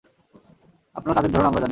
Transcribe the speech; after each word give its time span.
আপনার 0.95 1.13
কাজের 1.15 1.31
ধরন 1.31 1.45
আমরা 1.45 1.59
জানি। 1.59 1.69